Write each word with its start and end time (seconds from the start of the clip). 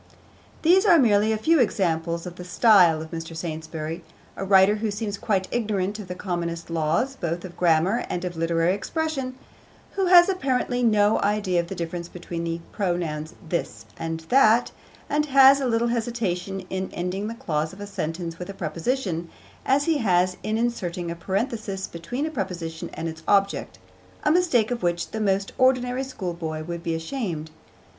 These 0.63 0.83
are 0.87 0.97
merely 0.97 1.31
a 1.31 1.37
few 1.37 1.59
examples 1.59 2.25
of 2.25 2.35
the 2.35 2.43
style 2.43 3.03
of 3.03 3.11
Mr. 3.11 3.37
Saintsbury, 3.37 4.01
a 4.35 4.43
writer 4.43 4.77
who 4.77 4.89
seems 4.89 5.15
quite 5.15 5.47
ignorant 5.51 5.99
of 5.99 6.07
the 6.07 6.15
commonest 6.15 6.71
laws 6.71 7.15
both 7.15 7.45
of 7.45 7.55
grammar 7.55 8.03
and 8.09 8.25
of 8.25 8.35
literary 8.35 8.73
expression, 8.73 9.35
who 9.91 10.07
has 10.07 10.27
apparently 10.27 10.81
no 10.81 11.19
idea 11.19 11.59
of 11.59 11.67
the 11.67 11.75
difference 11.75 12.07
between 12.09 12.43
the 12.43 12.61
pronouns 12.71 13.35
'this' 13.47 13.85
and 13.95 14.21
'that,' 14.21 14.71
and 15.07 15.27
has 15.27 15.61
as 15.61 15.69
little 15.69 15.89
hesitation 15.89 16.61
in 16.71 16.89
ending 16.93 17.27
the 17.27 17.35
clause 17.35 17.71
of 17.71 17.79
a 17.79 17.85
sentence 17.85 18.39
with 18.39 18.49
a 18.49 18.55
preposition, 18.55 19.29
as 19.67 19.83
he 19.83 19.99
has 19.99 20.35
in 20.41 20.57
inserting 20.57 21.11
a 21.11 21.15
parenthesis 21.15 21.85
between 21.85 22.25
a 22.25 22.31
preposition 22.31 22.89
and 22.95 23.07
its 23.07 23.21
object, 23.27 23.77
a 24.23 24.31
mistake 24.31 24.71
of 24.71 24.81
which 24.81 25.11
the 25.11 25.21
most 25.21 25.51
ordinary 25.59 26.03
schoolboy 26.03 26.63
would 26.63 26.81
be 26.81 26.95
ashamed. 26.95 27.51